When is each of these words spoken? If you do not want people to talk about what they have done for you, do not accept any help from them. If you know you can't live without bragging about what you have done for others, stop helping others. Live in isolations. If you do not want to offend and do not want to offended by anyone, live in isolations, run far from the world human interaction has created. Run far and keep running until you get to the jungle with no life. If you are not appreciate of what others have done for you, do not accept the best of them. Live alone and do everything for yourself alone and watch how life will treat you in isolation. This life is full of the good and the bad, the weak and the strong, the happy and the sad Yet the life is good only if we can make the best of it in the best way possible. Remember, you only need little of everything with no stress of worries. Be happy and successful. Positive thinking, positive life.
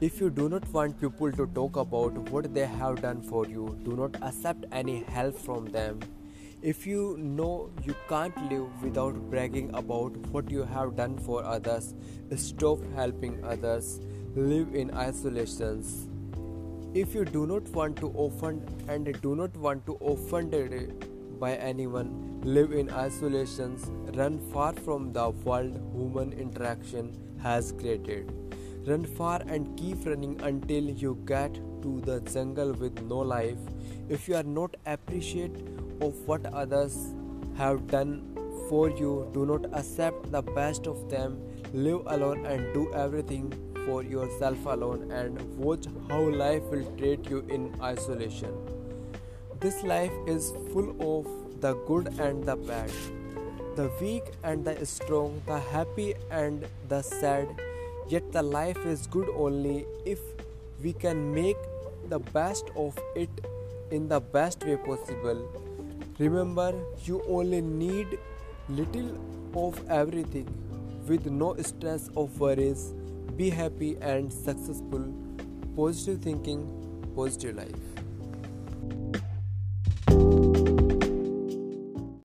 If 0.00 0.20
you 0.20 0.28
do 0.28 0.48
not 0.48 0.68
want 0.70 1.00
people 1.00 1.30
to 1.30 1.46
talk 1.54 1.76
about 1.76 2.14
what 2.30 2.52
they 2.52 2.66
have 2.66 3.00
done 3.00 3.22
for 3.22 3.46
you, 3.46 3.78
do 3.84 3.92
not 3.92 4.16
accept 4.22 4.64
any 4.72 5.04
help 5.04 5.38
from 5.38 5.66
them. 5.66 6.00
If 6.62 6.84
you 6.84 7.16
know 7.16 7.70
you 7.84 7.94
can't 8.08 8.36
live 8.50 8.82
without 8.82 9.14
bragging 9.30 9.72
about 9.72 10.16
what 10.32 10.50
you 10.50 10.64
have 10.64 10.96
done 10.96 11.16
for 11.18 11.44
others, 11.44 11.94
stop 12.34 12.80
helping 12.96 13.44
others. 13.44 14.00
Live 14.34 14.74
in 14.74 14.92
isolations. 14.92 16.08
If 16.92 17.14
you 17.14 17.24
do 17.24 17.46
not 17.46 17.68
want 17.68 17.96
to 17.98 18.08
offend 18.18 18.66
and 18.88 19.20
do 19.22 19.36
not 19.36 19.56
want 19.56 19.86
to 19.86 19.94
offended 19.94 21.06
by 21.38 21.54
anyone, 21.54 22.40
live 22.42 22.72
in 22.72 22.90
isolations, 22.90 23.90
run 24.16 24.40
far 24.52 24.72
from 24.72 25.12
the 25.12 25.30
world 25.30 25.80
human 25.94 26.32
interaction 26.32 27.16
has 27.40 27.70
created. 27.70 28.32
Run 28.86 29.04
far 29.04 29.40
and 29.46 29.78
keep 29.78 30.04
running 30.04 30.38
until 30.42 30.84
you 31.02 31.18
get 31.24 31.54
to 31.82 32.02
the 32.02 32.20
jungle 32.20 32.72
with 32.72 33.00
no 33.02 33.18
life. 33.18 33.56
If 34.10 34.28
you 34.28 34.36
are 34.36 34.42
not 34.42 34.76
appreciate 34.84 35.56
of 36.02 36.14
what 36.26 36.44
others 36.52 37.14
have 37.56 37.86
done 37.86 38.36
for 38.68 38.90
you, 38.90 39.30
do 39.32 39.46
not 39.46 39.64
accept 39.72 40.30
the 40.30 40.42
best 40.42 40.86
of 40.86 41.08
them. 41.08 41.40
Live 41.72 42.02
alone 42.06 42.44
and 42.44 42.74
do 42.74 42.92
everything 42.92 43.52
for 43.86 44.02
yourself 44.02 44.66
alone 44.66 45.10
and 45.10 45.40
watch 45.56 45.86
how 46.10 46.20
life 46.20 46.62
will 46.64 46.84
treat 46.98 47.30
you 47.30 47.38
in 47.48 47.74
isolation. 47.80 48.54
This 49.60 49.82
life 49.82 50.12
is 50.26 50.52
full 50.72 50.90
of 51.00 51.60
the 51.62 51.72
good 51.86 52.08
and 52.20 52.44
the 52.44 52.56
bad, 52.56 52.90
the 53.76 53.90
weak 53.98 54.24
and 54.42 54.62
the 54.62 54.84
strong, 54.84 55.40
the 55.46 55.58
happy 55.58 56.14
and 56.30 56.66
the 56.88 57.00
sad 57.00 57.48
Yet 58.08 58.32
the 58.32 58.42
life 58.42 58.84
is 58.84 59.06
good 59.06 59.28
only 59.30 59.86
if 60.04 60.20
we 60.82 60.92
can 60.92 61.34
make 61.34 61.56
the 62.08 62.18
best 62.18 62.70
of 62.76 62.98
it 63.16 63.30
in 63.90 64.08
the 64.08 64.20
best 64.20 64.64
way 64.64 64.76
possible. 64.76 65.48
Remember, 66.18 66.74
you 67.04 67.22
only 67.26 67.60
need 67.60 68.18
little 68.68 69.18
of 69.54 69.80
everything 69.90 70.46
with 71.08 71.26
no 71.26 71.56
stress 71.62 72.10
of 72.16 72.38
worries. 72.40 72.92
Be 73.36 73.50
happy 73.50 73.96
and 74.00 74.32
successful. 74.32 75.12
Positive 75.76 76.22
thinking, 76.22 76.68
positive 77.16 77.56
life. 77.56 77.93